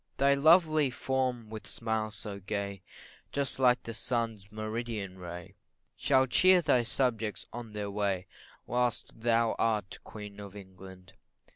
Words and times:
Thy 0.17 0.33
lovely 0.33 0.89
form, 0.89 1.51
with 1.51 1.67
smiles 1.67 2.15
so 2.15 2.39
gay, 2.39 2.81
Just 3.31 3.59
like 3.59 3.83
the 3.83 3.93
sun's 3.93 4.51
meridian 4.51 5.19
ray, 5.19 5.53
Shall 5.95 6.25
cheer 6.25 6.59
thy 6.63 6.81
subjects 6.81 7.45
on 7.53 7.73
their 7.73 7.91
way, 7.91 8.25
Whilst 8.65 9.11
thou 9.19 9.55
art 9.59 9.99
Queen 10.03 10.39
of 10.39 10.55
England. 10.55 11.13